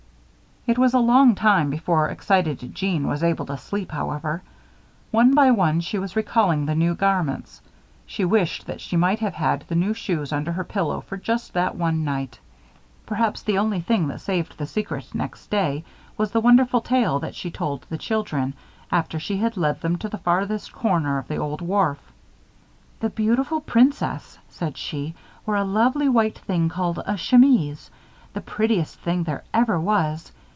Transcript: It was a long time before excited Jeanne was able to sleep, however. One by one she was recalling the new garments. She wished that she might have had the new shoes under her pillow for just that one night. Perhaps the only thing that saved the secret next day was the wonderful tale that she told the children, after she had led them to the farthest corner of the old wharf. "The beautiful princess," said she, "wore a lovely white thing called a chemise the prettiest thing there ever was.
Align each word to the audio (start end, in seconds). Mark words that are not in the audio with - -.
It 0.67 0.77
was 0.77 0.93
a 0.93 0.99
long 0.99 1.33
time 1.33 1.71
before 1.71 2.07
excited 2.09 2.75
Jeanne 2.75 3.07
was 3.07 3.23
able 3.23 3.47
to 3.47 3.57
sleep, 3.57 3.89
however. 3.91 4.43
One 5.09 5.33
by 5.33 5.49
one 5.49 5.81
she 5.81 5.97
was 5.97 6.15
recalling 6.15 6.67
the 6.67 6.75
new 6.75 6.93
garments. 6.93 7.63
She 8.05 8.23
wished 8.25 8.67
that 8.67 8.79
she 8.79 8.95
might 8.95 9.17
have 9.21 9.33
had 9.33 9.65
the 9.67 9.73
new 9.75 9.95
shoes 9.95 10.31
under 10.31 10.51
her 10.51 10.63
pillow 10.63 11.01
for 11.01 11.17
just 11.17 11.53
that 11.55 11.75
one 11.75 12.03
night. 12.03 12.39
Perhaps 13.07 13.41
the 13.41 13.57
only 13.57 13.81
thing 13.81 14.07
that 14.09 14.21
saved 14.21 14.55
the 14.55 14.67
secret 14.67 15.15
next 15.15 15.47
day 15.49 15.83
was 16.15 16.29
the 16.29 16.39
wonderful 16.39 16.79
tale 16.81 17.17
that 17.19 17.33
she 17.33 17.49
told 17.49 17.83
the 17.89 17.97
children, 17.97 18.53
after 18.91 19.17
she 19.19 19.37
had 19.37 19.57
led 19.57 19.81
them 19.81 19.95
to 19.97 20.09
the 20.09 20.19
farthest 20.19 20.71
corner 20.71 21.17
of 21.17 21.27
the 21.27 21.37
old 21.37 21.61
wharf. 21.61 21.97
"The 22.99 23.09
beautiful 23.09 23.61
princess," 23.61 24.37
said 24.47 24.77
she, 24.77 25.15
"wore 25.43 25.55
a 25.57 25.63
lovely 25.63 26.07
white 26.07 26.37
thing 26.37 26.69
called 26.69 26.99
a 27.07 27.17
chemise 27.17 27.89
the 28.33 28.41
prettiest 28.41 28.99
thing 28.99 29.23
there 29.23 29.43
ever 29.55 29.79
was. 29.79 30.31